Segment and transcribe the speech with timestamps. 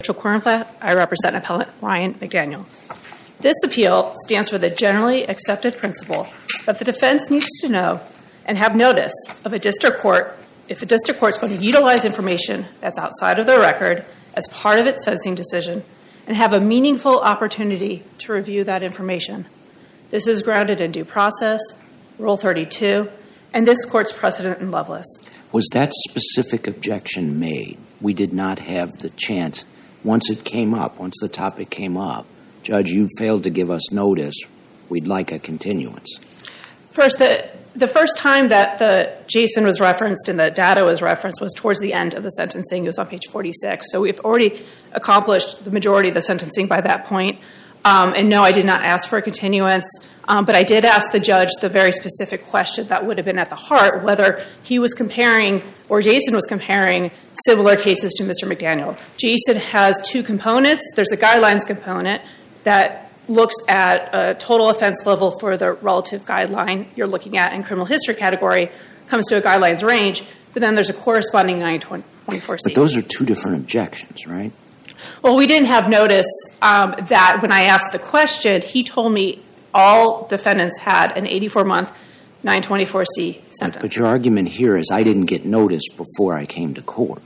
[0.00, 0.68] Rachel Kornblatt.
[0.80, 2.66] I represent appellant Ryan McDaniel.
[3.40, 6.28] This appeal stands for the generally accepted principle
[6.66, 8.00] that the defense needs to know
[8.44, 9.12] and have notice
[9.44, 10.38] of a district court
[10.68, 14.46] if a district court is going to utilize information that's outside of their record as
[14.52, 15.82] part of its sentencing decision
[16.28, 19.46] and have a meaningful opportunity to review that information.
[20.10, 21.60] This is grounded in due process,
[22.20, 23.10] Rule 32,
[23.52, 25.18] and this court's precedent in Lovelace.
[25.50, 27.78] Was that specific objection made?
[28.00, 29.64] We did not have the chance.
[30.08, 32.24] Once it came up, once the topic came up,
[32.62, 34.34] Judge, you failed to give us notice.
[34.88, 36.18] We'd like a continuance.
[36.92, 41.42] First, the, the first time that the JSIN was referenced and the data was referenced
[41.42, 42.84] was towards the end of the sentencing.
[42.84, 43.84] It was on page 46.
[43.90, 47.38] So we've already accomplished the majority of the sentencing by that point.
[47.84, 51.12] Um, and no, I did not ask for a continuance, um, but I did ask
[51.12, 54.78] the judge the very specific question that would have been at the heart whether he
[54.78, 57.10] was comparing or JSIN was comparing
[57.44, 58.44] similar cases to Mr.
[58.44, 58.96] McDaniel.
[59.16, 60.90] JSIN has two components.
[60.94, 62.22] There's a guidelines component
[62.64, 67.62] that looks at a total offense level for the relative guideline you're looking at in
[67.62, 68.70] criminal history category,
[69.06, 72.58] comes to a guidelines range, but then there's a corresponding 924C.
[72.64, 74.52] But those are two different objections, right?
[75.22, 76.26] Well, we didn't have notice
[76.62, 81.64] um, that when I asked the question, he told me all defendants had an 84
[81.64, 81.92] month
[82.44, 83.82] 924C sentence.
[83.82, 87.22] But your argument here is I didn't get notice before I came to court.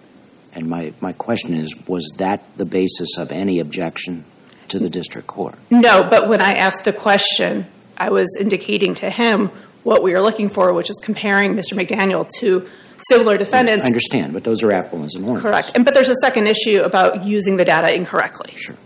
[0.54, 4.24] And my, my question is was that the basis of any objection
[4.68, 5.54] to the district court?
[5.70, 9.50] No, but when I asked the question, I was indicating to him
[9.82, 11.74] what we were looking for, which is comparing Mr.
[11.74, 12.68] McDaniel to
[13.08, 13.84] similar defendants.
[13.84, 15.42] I understand, but those are apples and oranges.
[15.42, 15.72] Correct.
[15.74, 18.54] And, but there's a second issue about using the data incorrectly.
[18.56, 18.76] Sure.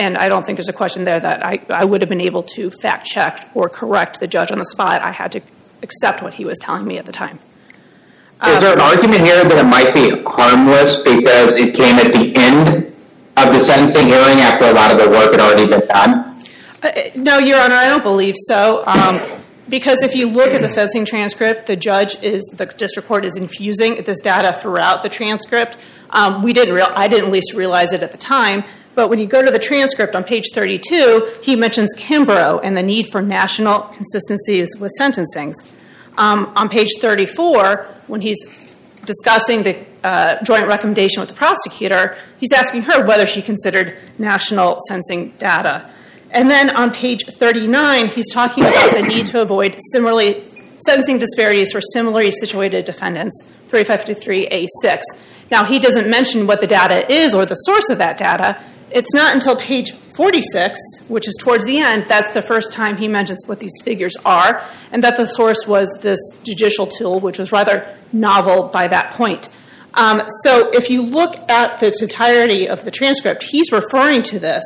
[0.00, 2.42] And I don't think there's a question there that I, I would have been able
[2.54, 5.02] to fact check or correct the judge on the spot.
[5.02, 5.42] I had to
[5.82, 7.38] accept what he was telling me at the time.
[8.46, 12.32] Is there an argument here that it might be harmless because it came at the
[12.34, 12.86] end
[13.36, 16.34] of the sentencing hearing after a lot of the work had already been done?
[16.82, 18.82] Uh, no, Your Honor, I don't believe so.
[18.86, 19.20] Um,
[19.68, 23.36] because if you look at the sentencing transcript, the judge is, the district court is
[23.36, 25.76] infusing this data throughout the transcript.
[26.08, 28.64] Um, we didn't real, I didn't at least realize it at the time,
[28.94, 32.82] but when you go to the transcript on page 32, he mentions Kimbrough and the
[32.82, 35.54] need for national consistencies with sentencings.
[36.18, 42.52] Um, on page 34, when he's discussing the uh, joint recommendation with the prosecutor, he's
[42.52, 45.88] asking her whether she considered national sentencing data.
[46.30, 50.42] And then on page 39, he's talking about the need to avoid similarly
[50.78, 55.00] sentencing disparities for similarly situated defendants, 3553A6.
[55.50, 59.14] Now, he doesn't mention what the data is or the source of that data, it's
[59.14, 60.78] not until page 46,
[61.08, 64.62] which is towards the end, that's the first time he mentions what these figures are,
[64.92, 69.48] and that the source was this judicial tool, which was rather novel by that point.
[69.94, 74.64] Um, so if you look at the entirety of the transcript, he's referring to this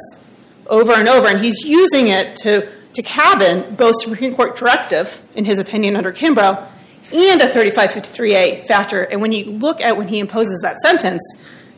[0.67, 5.45] over and over, and he's using it to, to cabin both Supreme Court directive, in
[5.45, 6.67] his opinion, under Kimbrough,
[7.13, 9.03] and a 3553A factor.
[9.03, 11.23] And when you look at when he imposes that sentence,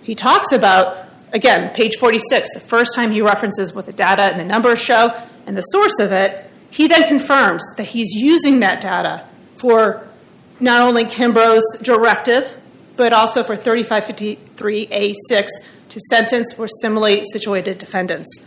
[0.02, 1.05] he talks about
[1.36, 5.14] again, page 46, the first time he references what the data and the numbers show
[5.46, 9.24] and the source of it, he then confirms that he's using that data
[9.54, 10.08] for
[10.58, 12.56] not only Kimbrough's directive,
[12.96, 15.48] but also for 3553A6
[15.90, 18.40] to sentence for similarly situated defendants.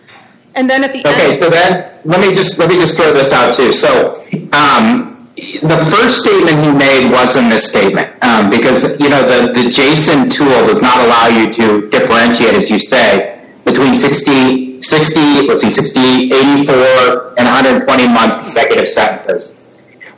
[0.55, 1.35] And then at the okay, end.
[1.35, 3.72] so then let me just let me just throw this out too.
[3.72, 4.16] So
[4.51, 5.19] um,
[5.61, 10.31] the first statement he made was a misstatement um, because you know the, the JSIN
[10.31, 15.69] tool does not allow you to differentiate, as you say, between 60, 60 let's see,
[15.69, 19.55] 60, 84, and 120 month consecutive sentences.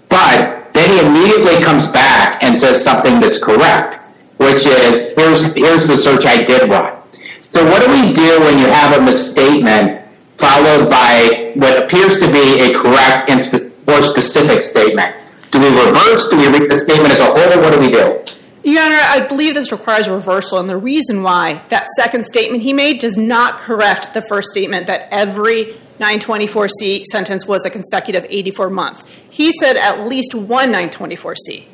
[0.10, 4.00] But then he immediately comes back and says something that's correct,
[4.38, 6.96] which is here's here's the search I did run.
[7.42, 10.02] So what do we do when you have a misstatement
[10.38, 15.16] followed by what appears to be a correct and specific more specific statement?
[15.52, 16.30] Do we reverse?
[16.30, 17.60] Do we read the statement as a whole?
[17.60, 18.24] Or what do we do?
[18.64, 22.62] Your Honor, I believe this requires a reversal, and the reason why that second statement
[22.62, 28.26] he made does not correct the first statement that every 924C sentence was a consecutive
[28.30, 29.08] 84 month.
[29.30, 31.66] He said at least one 924C.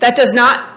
[0.00, 0.70] That does not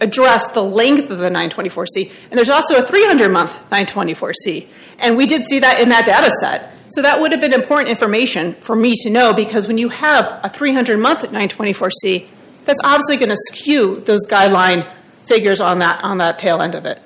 [0.00, 4.68] address the length of the 924C, and there's also a 300 month 924C.
[5.00, 6.74] And we did see that in that data set.
[6.90, 10.40] So that would have been important information for me to know because when you have
[10.42, 12.26] a 300 month 924C,
[12.64, 14.86] that's obviously going to skew those guideline
[15.26, 17.00] figures on that on that tail end of it.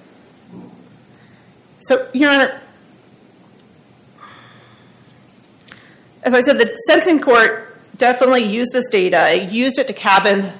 [1.80, 2.60] So, Your Honor,
[6.22, 9.32] as I said, the sentencing court definitely used this data.
[9.32, 10.52] It used it to cabin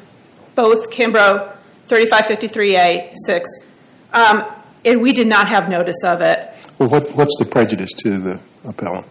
[0.57, 3.51] both Kimbrough 3553A 6.
[4.13, 4.45] Um,
[4.85, 6.49] And we did not have notice of it.
[6.79, 9.07] Well, what, what's the prejudice to the appellant?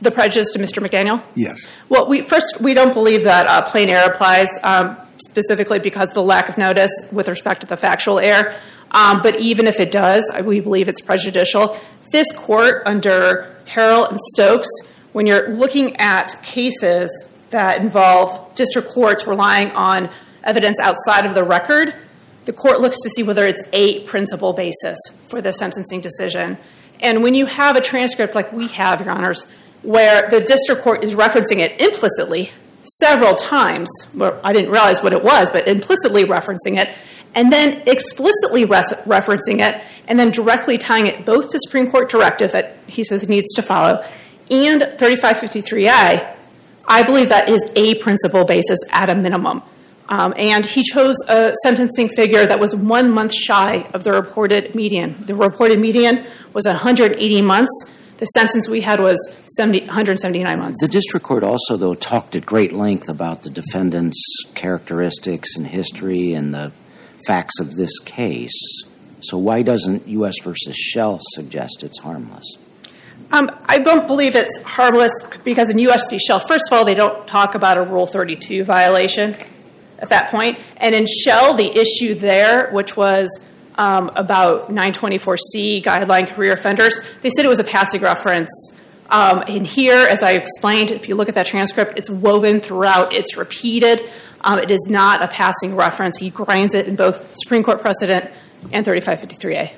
[0.00, 0.86] The prejudice to Mr.
[0.86, 1.22] McDaniel?
[1.34, 1.66] Yes.
[1.88, 6.14] Well, we, first, we don't believe that uh, plain error applies, um, specifically because of
[6.14, 8.54] the lack of notice with respect to the factual error.
[8.92, 11.76] Um, but even if it does, we believe it's prejudicial.
[12.12, 14.68] This court, under Harrell and Stokes,
[15.12, 20.10] when you're looking at cases that involve district courts relying on
[20.44, 21.94] evidence outside of the record,
[22.44, 26.56] the court looks to see whether it's a principal basis for the sentencing decision.
[27.00, 29.46] And when you have a transcript like we have, Your Honors,
[29.82, 32.50] where the district court is referencing it implicitly
[32.82, 36.88] several times, well, I didn't realize what it was, but implicitly referencing it,
[37.34, 42.52] and then explicitly referencing it, and then directly tying it both to Supreme Court directive
[42.52, 44.04] that he says needs to follow
[44.50, 46.34] and 3553A,
[46.86, 49.62] I believe that is a principal basis at a minimum.
[50.08, 54.74] Um, and he chose a sentencing figure that was one month shy of the reported
[54.74, 55.16] median.
[55.26, 56.24] The reported median
[56.54, 57.94] was 180 months.
[58.16, 59.16] The sentence we had was
[59.56, 60.80] 70, 179 months.
[60.80, 64.20] The district court also, though, talked at great length about the defendant's
[64.54, 66.72] characteristics and history and the
[67.26, 68.84] facts of this case.
[69.20, 70.34] So why doesn't U.S.
[70.42, 72.56] versus Shell suggest it's harmless?
[73.30, 75.12] Um, I don't believe it's harmless
[75.44, 76.08] because in U.S.
[76.08, 76.18] v.
[76.18, 79.36] Shell, first of all, they don't talk about a Rule 32 violation
[79.98, 80.58] at that point.
[80.76, 83.28] And in Shell, the issue there, which was
[83.76, 88.50] um, about 924C guideline career offenders, they said it was a passing reference.
[89.10, 93.14] Um, and here, as I explained, if you look at that transcript, it's woven throughout,
[93.14, 94.08] it's repeated.
[94.42, 96.18] Um, it is not a passing reference.
[96.18, 98.30] He grinds it in both Supreme Court precedent
[98.70, 99.72] and 3553A.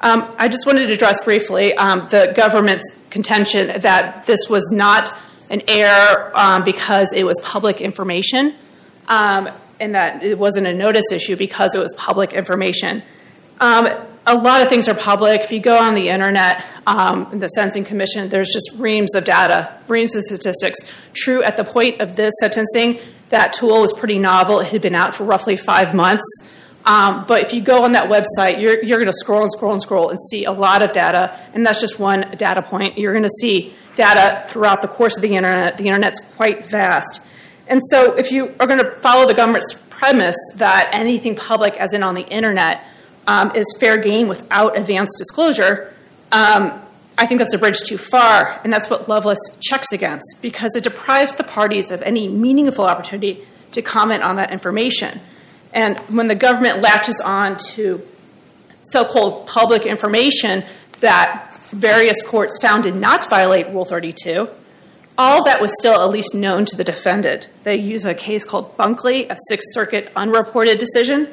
[0.00, 5.12] Um, I just wanted to address briefly um, the government's contention that this was not
[5.50, 8.54] an error um, because it was public information
[9.08, 9.48] um,
[9.80, 13.02] and that it wasn't a notice issue because it was public information.
[13.60, 13.88] Um,
[14.26, 15.40] a lot of things are public.
[15.40, 19.72] If you go on the internet, um, the Sentencing Commission, there's just reams of data,
[19.88, 20.78] reams of statistics.
[21.14, 22.98] True, at the point of this sentencing,
[23.30, 24.60] that tool was pretty novel.
[24.60, 26.50] It had been out for roughly five months.
[26.84, 29.72] Um, but if you go on that website, you're, you're going to scroll and scroll
[29.72, 32.98] and scroll and see a lot of data, and that's just one data point.
[32.98, 35.76] You're going to see data throughout the course of the internet.
[35.76, 37.20] The internet's quite vast.
[37.66, 41.92] And so, if you are going to follow the government's premise that anything public, as
[41.92, 42.84] in on the internet,
[43.26, 45.92] um, is fair game without advanced disclosure,
[46.32, 46.80] um,
[47.18, 50.84] I think that's a bridge too far, and that's what Lovelace checks against because it
[50.84, 55.20] deprives the parties of any meaningful opportunity to comment on that information.
[55.74, 58.00] And when the government latches on to
[58.82, 60.64] so called public information
[61.00, 64.48] that various courts found did not violate Rule 32,
[65.16, 67.48] all that was still at least known to the defendant.
[67.64, 71.28] They use a case called Bunkley, a Sixth Circuit unreported decision.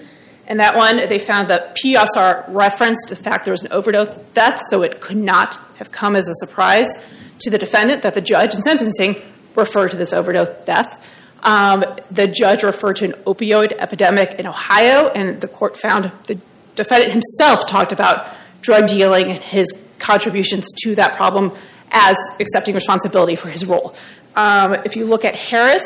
[0.48, 4.62] In that one, they found that PSR referenced the fact there was an overdose death,
[4.70, 7.04] so it could not have come as a surprise
[7.40, 9.16] to the defendant that the judge in sentencing
[9.56, 11.10] referred to this overdose death.
[11.44, 16.40] Um, the judge referred to an opioid epidemic in Ohio, and the court found the
[16.76, 19.72] defendant himself talked about drug dealing and his
[20.06, 21.52] contributions to that problem
[21.92, 23.96] as accepting responsibility for his role.
[24.36, 25.86] Um, if you look at Harris,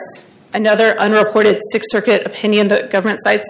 [0.54, 3.48] another unreported Sixth Circuit opinion that government cites,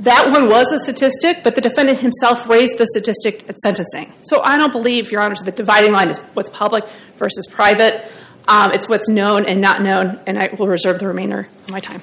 [0.00, 4.12] that one was a statistic, but the defendant himself raised the statistic at sentencing.
[4.22, 6.84] So I don't believe, Your Honors, that the dividing line is what's public
[7.18, 8.10] versus private.
[8.48, 11.80] Um, it's what's known and not known, and I will reserve the remainder of my
[11.80, 12.00] time.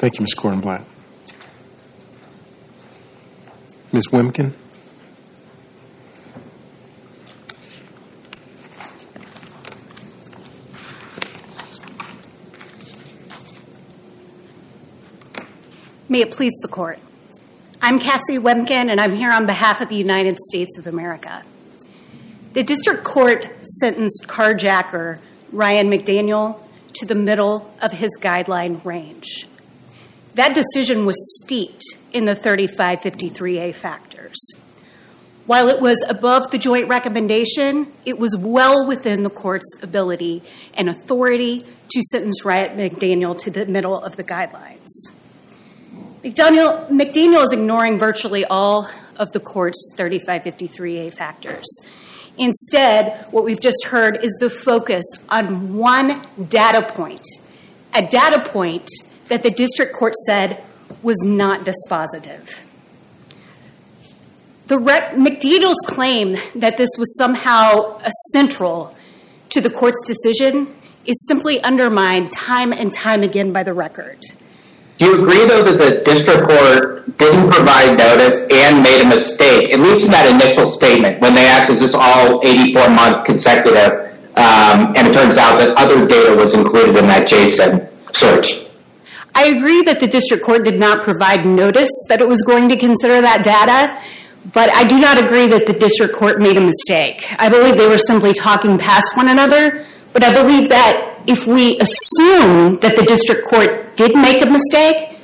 [0.00, 0.34] Thank you, Ms.
[0.34, 0.86] Cornblatt.
[3.92, 4.08] Ms.
[4.08, 4.52] Wiemken?
[16.08, 17.00] May it please the court.
[17.82, 21.42] I'm Cassie Wiemken, and I'm here on behalf of the United States of America.
[22.52, 23.48] The district court
[23.80, 25.18] sentenced carjacker
[25.50, 26.60] Ryan McDaniel
[26.92, 29.48] to the middle of his guideline range.
[30.34, 31.82] That decision was steeped
[32.12, 34.38] in the 3553A factors.
[35.46, 40.44] While it was above the joint recommendation, it was well within the court's ability
[40.74, 45.15] and authority to sentence Ryan McDaniel to the middle of the guidelines.
[46.26, 51.64] McDaniel, McDaniel is ignoring virtually all of the court's 3553A factors.
[52.36, 57.24] Instead, what we've just heard is the focus on one data point,
[57.94, 58.90] a data point
[59.28, 60.64] that the district court said
[61.00, 62.64] was not dispositive.
[64.66, 68.00] The rec- McDaniel's claim that this was somehow
[68.32, 68.96] central
[69.50, 74.18] to the court's decision is simply undermined time and time again by the record.
[74.98, 79.72] Do you agree, though, that the district court didn't provide notice and made a mistake,
[79.72, 83.92] at least in that initial statement, when they asked, is this all 84-month consecutive,
[84.36, 88.64] um, and it turns out that other data was included in that JSIN search?
[89.34, 92.76] I agree that the district court did not provide notice that it was going to
[92.76, 94.00] consider that data,
[94.54, 97.26] but I do not agree that the district court made a mistake.
[97.38, 99.84] I believe they were simply talking past one another,
[100.14, 105.18] but I believe that if we assume that the district court did make a mistake,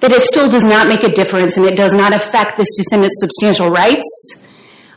[0.00, 3.18] that it still does not make a difference and it does not affect this defendant's
[3.20, 4.42] substantial rights.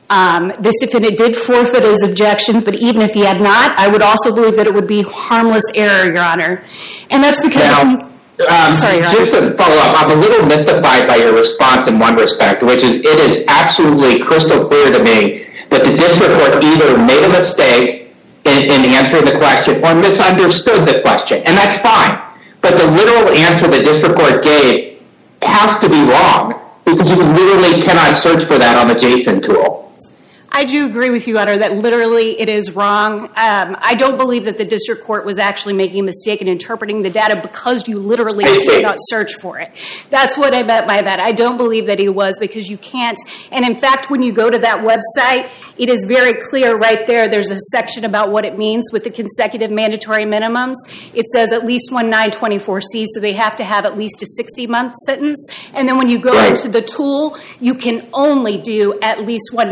[0.10, 4.01] Um, this defendant did forfeit his objections, but even if he had not, I would
[4.01, 6.63] also believe that it would be harmless error, Your Honor.
[7.10, 7.62] And that's because...
[7.62, 8.79] Now, um,
[9.12, 12.84] just to follow up, I'm a little mystified by your response in one respect, which
[12.84, 17.29] is it is absolutely crystal clear to me that the district court either made a
[17.29, 17.99] mistake
[18.46, 22.19] in answering the question or misunderstood the question, and that's fine.
[22.62, 25.01] But the literal answer the district court gave
[25.41, 29.88] has to be wrong, because you literally cannot search for that on the JSIN tool.
[30.51, 33.25] I do agree with you, Honor, that literally it is wrong.
[33.25, 37.03] Um, I don't believe that the district court was actually making a mistake in interpreting
[37.03, 39.72] the data because you literally did not search for it.
[40.10, 41.20] That's what I meant by that.
[41.20, 43.18] I don't believe that he was because you can't.
[43.51, 47.29] And in fact, when you go to that website, it is very clear right there.
[47.29, 50.75] There's a section about what it means with the consecutive mandatory minimums.
[51.15, 54.96] It says at least one 924C, so they have to have at least a 60-month
[55.06, 55.48] sentence.
[55.74, 59.70] And then when you go into the tool, you can only do at least one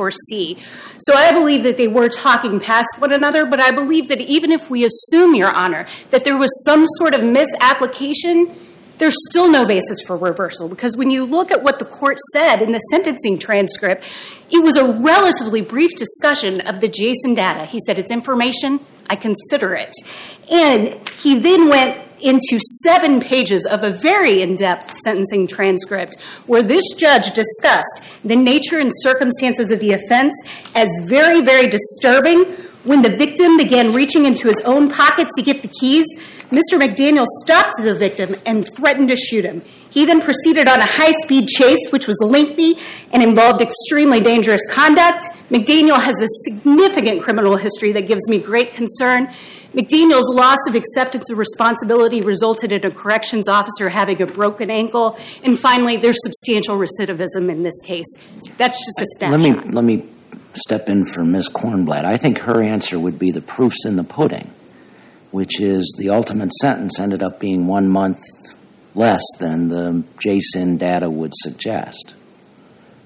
[0.00, 0.58] 924C.
[0.98, 4.50] So I believe that they were talking past one another, but I believe that even
[4.50, 8.54] if we assume, Your Honor, that there was some sort of misapplication,
[8.98, 10.68] there's still no basis for reversal.
[10.68, 14.04] Because when you look at what the court said in the sentencing transcript,
[14.50, 17.64] it was a relatively brief discussion of the JSIN data.
[17.64, 18.80] He said, it's information.
[19.08, 19.92] I consider it.
[20.50, 26.84] And he then went into seven pages of a very in-depth sentencing transcript where this
[26.96, 30.34] judge discussed the nature and circumstances of the offense
[30.74, 32.44] as very, very disturbing.
[32.84, 36.06] When the victim began reaching into his own pocket to get the keys,
[36.50, 36.80] Mr.
[36.80, 39.62] McDaniel stopped the victim and threatened to shoot him.
[39.90, 42.76] He then proceeded on a high-speed chase, which was lengthy
[43.12, 45.26] and involved extremely dangerous conduct.
[45.50, 49.28] McDaniel has a significant criminal history that gives me great concern.
[49.74, 55.18] McDaniel's loss of acceptance of responsibility resulted in a corrections officer having a broken ankle.
[55.44, 58.12] And finally, there's substantial recidivism in this case.
[58.56, 59.40] That's just a snapshot.
[59.40, 60.08] Let me let me
[60.54, 61.48] step in for Ms.
[61.48, 62.04] Kornblatt.
[62.04, 64.50] I think her answer would be the proof's in the pudding,
[65.30, 68.20] which is the ultimate sentence ended up being one month
[68.94, 72.16] less than the JSIN data would suggest.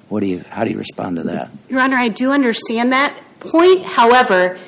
[0.08, 1.50] What do you, How do you respond to that?
[1.68, 3.84] Your Honor, I do understand that point.
[3.84, 4.58] However,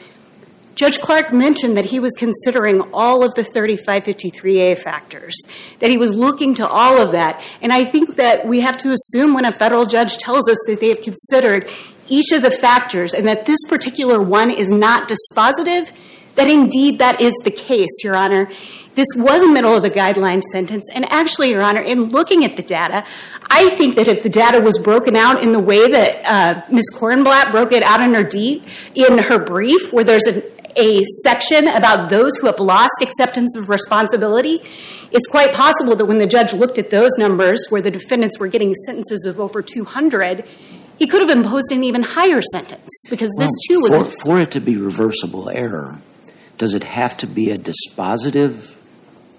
[0.77, 5.35] Judge Clark mentioned that he was considering all of the 3553A factors,
[5.79, 7.43] that he was looking to all of that.
[7.63, 10.81] And I think that we have to assume when a federal judge tells us that
[10.81, 11.71] they have considered
[12.09, 15.91] each of the factors and that this particular one is not dispositive,
[16.35, 18.51] that indeed that is the case, Your Honor.
[18.97, 20.89] This was a middle-of-the-guideline sentence.
[20.95, 23.05] And actually, Your Honor, in looking at the data,
[23.51, 26.91] I think that if the data was broken out in the way that uh, Ms.
[26.95, 28.27] Kornblatt broke it out in her
[28.95, 30.27] in her brief, where there's
[30.77, 34.61] a section about those who have lost acceptance of responsibility,
[35.11, 38.49] it's quite possible that when the judge looked at those numbers, where the defendants were
[38.49, 40.45] getting sentences of over 200,
[40.99, 42.89] he could have imposed an even higher sentence.
[43.09, 44.15] Because this, too, was...
[44.23, 45.99] For it to be reversible error,
[46.59, 48.77] does it have to be a dispositive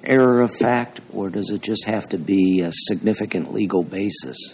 [0.03, 4.53] error of fact, or does it just have to be a significant legal basis,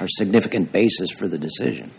[0.00, 1.90] or significant basis for the decision?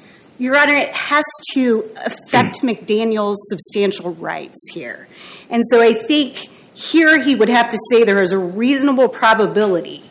[0.42, 2.76] Your Honor, it has to affect mm.
[2.76, 5.08] McDaniel's substantial rights here.
[5.52, 10.02] And so I think here he would have to say there is a reasonable probability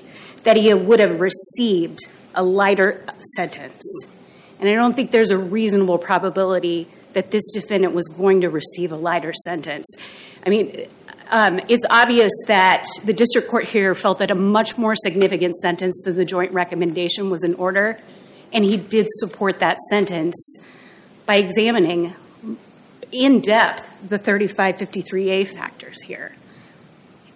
[0.45, 1.99] that he would have received
[2.33, 3.83] a lighter sentence.
[4.61, 8.93] And I don't think there's a reasonable probability that this defendant was going to receive
[8.93, 9.93] a lighter sentence.
[10.47, 10.87] I mean,
[11.33, 16.03] um, it's obvious that the district court here felt that a much more significant sentence
[16.05, 17.99] than the joint recommendation was in order,
[18.53, 20.59] and he did support that sentence
[21.27, 22.15] by examining
[23.13, 26.35] in depth the 3553A factors here.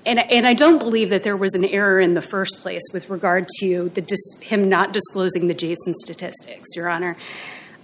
[0.06, 3.09] And and I don't believe that there was an error in the first place with
[3.09, 3.90] regard to
[4.40, 7.16] him not disclosing the JSIN statistics, Your Honor.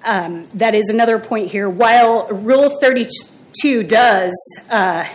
[0.04, 1.68] Um, that is another point here.
[1.68, 4.32] While Rule 32 does
[4.70, 5.06] uh,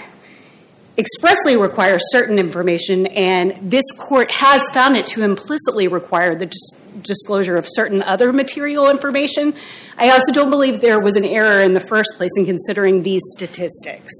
[0.97, 6.45] expressly require certain information, and this court has found it to implicitly require the
[7.05, 9.53] disclosure of certain other material information,
[9.97, 13.21] I also don't believe there was an error in the first place in considering these
[13.37, 14.13] statistics.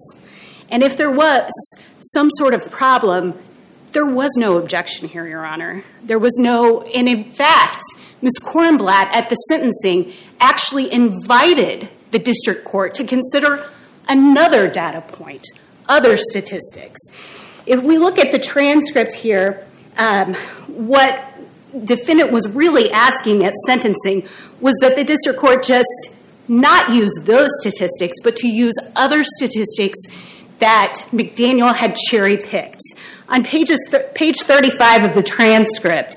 [0.70, 1.51] And if there was
[2.00, 3.34] some sort of problem,
[3.96, 5.82] There was no objection here, Your Honor.
[6.04, 7.82] There was no, and in fact,
[8.22, 8.34] Ms.
[8.42, 13.70] Kornblatt at the sentencing actually invited the district court to consider
[14.10, 15.48] another data point,
[15.88, 17.00] other statistics.
[17.65, 19.65] If we look at the transcript here,
[19.98, 20.34] um,
[20.68, 21.35] what
[21.84, 24.27] defendant was really asking at sentencing
[24.62, 26.15] was that the district court just
[26.48, 29.98] not use those statistics, but to use other statistics
[30.60, 32.82] that McDaniel had cherry picked.
[33.27, 36.15] On pages th- page 35 of the transcript,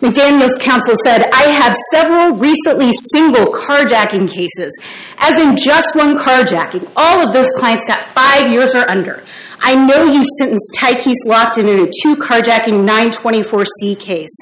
[0.00, 4.78] McDaniel's counsel said, I have several recently single carjacking cases,
[5.18, 6.90] as in just one carjacking.
[6.96, 9.22] All of those clients got five years or under.
[9.60, 14.34] I know you sentenced Tykees Lofton in a two carjacking 924C case,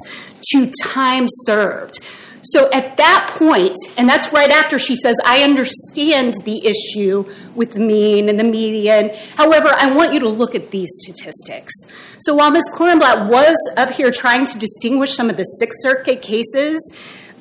[0.53, 2.01] to time served.
[2.43, 7.25] So at that point, and that's right after she says, I understand the issue
[7.55, 9.11] with the mean and the median.
[9.37, 11.75] However, I want you to look at these statistics.
[12.21, 12.71] So while Ms.
[12.75, 16.79] Kornblatt was up here trying to distinguish some of the Sixth Circuit cases,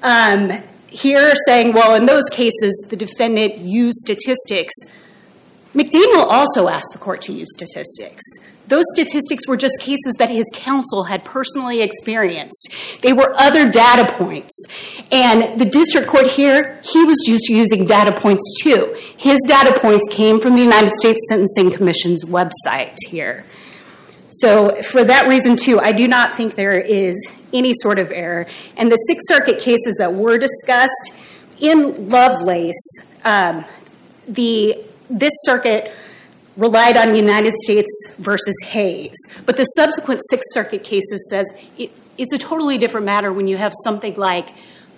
[0.03, 4.73] um, here saying, well, in those cases, the defendant used statistics,
[5.73, 8.23] McDaniel also asked the court to use statistics.
[8.67, 12.73] Those statistics were just cases that his counsel had personally experienced.
[13.01, 14.65] They were other data points.
[15.09, 18.93] And the district court here, he was just using data points too.
[19.17, 23.45] His data points came from the United States Sentencing Commission's website here.
[24.29, 27.15] So, for that reason, too, I do not think there is
[27.53, 28.45] any sort of error.
[28.75, 31.13] And the Sixth Circuit cases that were discussed
[31.59, 32.75] in Lovelace,
[33.23, 33.63] um,
[34.27, 35.93] the this circuit
[36.55, 39.15] relied on United States versus Hayes.
[39.45, 41.45] But the subsequent Sixth Circuit cases says
[41.77, 44.49] it, it's a totally different matter when you have something like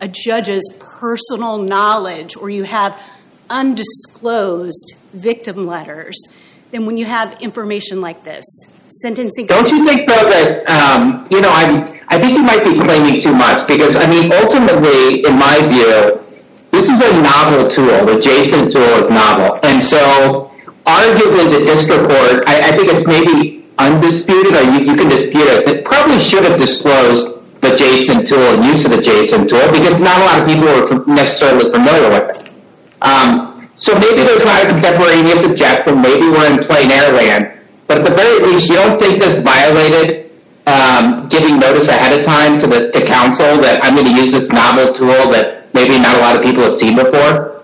[0.01, 3.01] a judge's personal knowledge or you have
[3.49, 6.17] undisclosed victim letters
[6.71, 8.45] than when you have information like this.
[9.01, 9.45] Sentencing.
[9.45, 13.21] Don't you think, though, that, um, you know, I'm, I think you might be claiming
[13.21, 16.08] too much because, I mean, ultimately, in my view,
[16.79, 18.07] this is a novel tool.
[18.07, 19.59] The JSIN tool is novel.
[19.67, 19.99] And so
[20.87, 25.83] arguably the district court, I, think it's maybe undisputed, or you, can dispute it, it
[25.83, 30.23] probably should have disclosed the JSIN tool and use of the JSIN tool because not
[30.23, 32.53] a lot of people are necessarily familiar with it.
[33.03, 37.99] Um, so maybe there's not a contemporaneous objection, maybe we're in plain error land, but
[37.99, 40.31] at the very least, you don't think this violated
[40.63, 44.31] um, giving notice ahead of time to the to counsel that I'm going to use
[44.31, 47.63] this novel tool that maybe not a lot of people have seen before?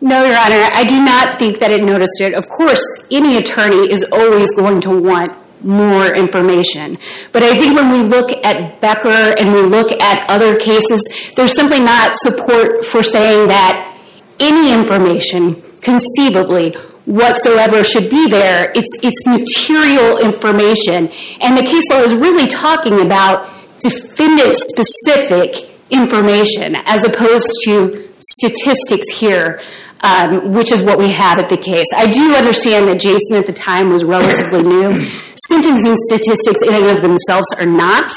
[0.00, 2.34] No, Your Honor, I do not think that it noticed it.
[2.34, 6.98] Of course, any attorney is always going to want more information.
[7.30, 11.00] But I think when we look at Becker and we look at other cases,
[11.36, 13.96] there's simply not support for saying that
[14.40, 16.72] any information conceivably
[17.04, 18.72] whatsoever should be there.
[18.74, 21.10] It's, it's material information.
[21.40, 29.12] And the case law is really talking about defendant specific information as opposed to statistics
[29.12, 29.60] here
[30.02, 31.86] um, which is what we had at the case.
[31.94, 35.00] I do understand that JSIN at the time was relatively new.
[35.48, 38.10] Sentencing statistics in and of themselves are not.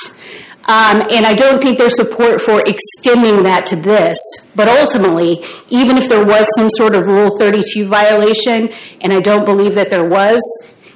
[0.67, 4.19] Um, and I don't think there's support for extending that to this.
[4.55, 8.69] But ultimately, even if there was some sort of Rule 32 violation,
[9.01, 10.41] and I don't believe that there was,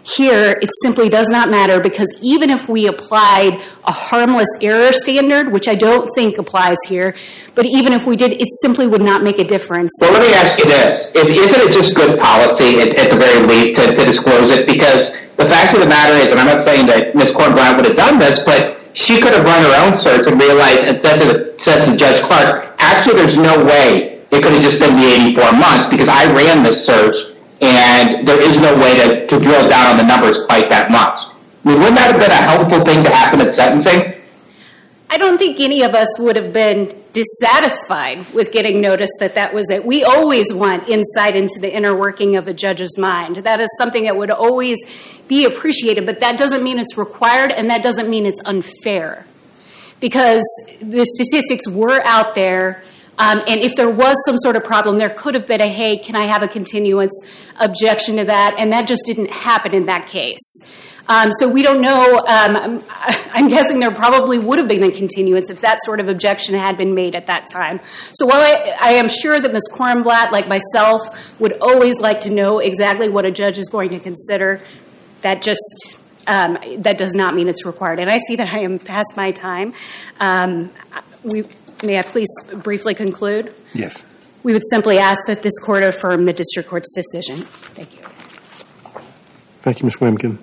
[0.04, 5.52] here, it simply does not matter because even if we applied a harmless error standard,
[5.52, 7.16] which I don't think applies here,
[7.56, 9.92] but even if we did, it simply would not make a difference.
[10.02, 11.12] Well, let me ask you this.
[11.16, 14.66] If, isn't it just good policy, at, at the very least, to, to, disclose it?
[14.66, 17.32] Because the fact of the matter is, and I'm not saying that Ms.
[17.32, 20.88] Kornblatt would have done this, but she could have run her own search and realized
[20.88, 24.62] and said to, the, said to Judge Clark, actually, there's no way it could have
[24.62, 27.16] just been the 84 months because I ran this search
[27.62, 31.20] and there is no way to, to drill down on the numbers quite that much.
[31.66, 34.14] I mean, wouldn't that have been a helpful thing to happen at sentencing?
[35.10, 39.54] I don't think any of us would have been dissatisfied with getting notice that that
[39.54, 39.84] was it.
[39.84, 43.38] We always want insight into the inner working of a judge's mind.
[43.38, 44.78] That is something that would always
[45.28, 49.26] be appreciated, but that doesn't mean it's required and that doesn't mean it's unfair.
[50.00, 50.44] Because
[50.80, 52.84] the statistics were out there
[53.20, 55.98] um, and if there was some sort of problem, there could have been a, hey,
[55.98, 57.14] can I have a continuance
[57.60, 58.56] objection to that?
[58.58, 60.62] And that just didn't happen in that case.
[61.10, 62.20] Um, so we don't know.
[62.20, 62.82] Um,
[63.34, 66.78] I'm guessing there probably would have been a continuance if that sort of objection had
[66.78, 67.82] been made at that time.
[68.14, 69.68] So while I, I am sure that Ms.
[69.74, 74.00] Kornblatt, like myself, would always like to know exactly what a judge is going to
[74.00, 74.62] consider,
[75.24, 78.00] that just um, that does not mean it's required.
[78.00, 79.74] And I see that I am past my time.
[80.20, 80.70] Um,
[81.24, 81.44] we
[81.84, 83.54] May I please briefly conclude?
[83.74, 84.04] Yes.
[84.44, 87.38] We would simply ask that this court affirm the district court's decision.
[87.38, 88.06] Thank you.
[89.62, 89.98] Thank you, Ms.
[89.98, 90.38] Wiemken.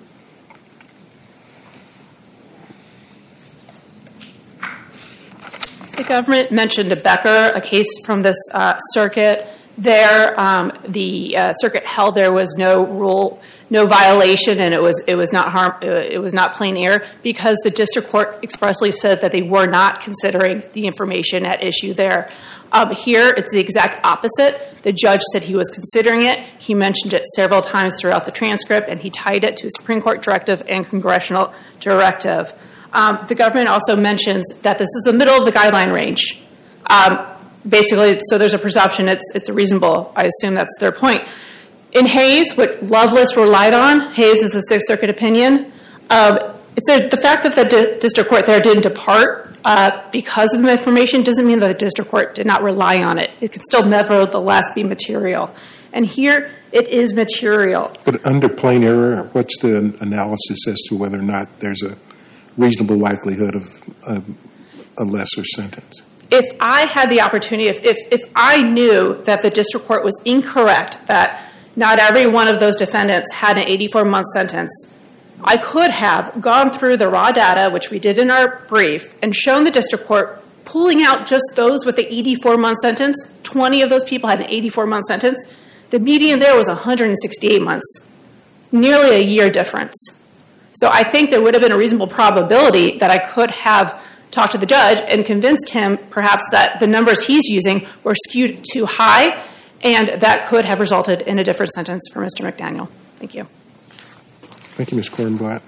[5.95, 9.47] The government mentioned a Becker, a case from this uh, circuit.
[9.77, 14.99] There, um, the uh, circuit held there was no rule no violation, and it was
[15.07, 18.91] it was not harm, uh, it was not plain error because the district court expressly
[18.91, 22.29] said that they were not considering the information at issue there.
[22.71, 24.81] Um, here, it's the exact opposite.
[24.83, 26.39] The judge said he was considering it.
[26.57, 30.01] He mentioned it several times throughout the transcript, and he tied it to a Supreme
[30.01, 32.53] Court directive and congressional directive.
[32.93, 36.41] Um, the government also mentions that this is the middle of the guideline range.
[36.89, 37.19] Um,
[37.67, 40.11] basically, so there's a presumption it's it's reasonable.
[40.15, 41.23] I assume that's their point.
[41.93, 45.71] In Hayes, what Lovelace relied on, Hayes is a Sixth Circuit opinion.
[46.09, 46.39] Um,
[46.75, 50.61] it's a, the fact that the di- district court there didn't depart uh, because of
[50.61, 53.31] the information doesn't mean that the district court did not rely on it.
[53.41, 55.53] It can still nevertheless be material.
[55.93, 57.95] And here, it is material.
[58.05, 61.97] But under plain error, what's the analysis as to whether or not there's a
[62.57, 64.21] reasonable likelihood of a,
[64.97, 66.03] a lesser sentence?
[66.29, 70.19] if I had the opportunity, if, if, if I knew that the district court was
[70.25, 71.46] incorrect, that
[71.77, 74.93] not every one of those defendants had an 84 month sentence,
[75.43, 79.33] I could have gone through the raw data, which we did in our brief, and
[79.33, 83.31] shown the district court pulling out just those with the 84 month sentence.
[83.43, 85.55] 20 of those people had an 84 month sentence.
[85.91, 88.09] The median there was 168 months,
[88.71, 90.19] nearly a year difference.
[90.73, 94.51] So I think there would have been a reasonable probability that I could have talked
[94.51, 98.85] to the judge and convinced him perhaps that the numbers he's using were skewed too
[98.85, 99.41] high
[99.81, 102.41] and that could have resulted in a different sentence for Mr.
[102.41, 102.89] McDaniel.
[103.17, 103.45] Thank you.
[104.77, 105.09] Thank you, Ms.
[105.09, 105.61] Cornblatt.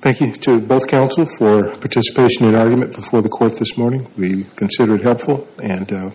[0.00, 4.08] Thank you to both counsel for participation in argument before the court this morning.
[4.16, 6.10] We consider it helpful, and uh,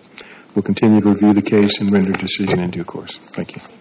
[0.54, 3.16] we'll continue to review the case and render decision in due course.
[3.16, 3.77] Thank you.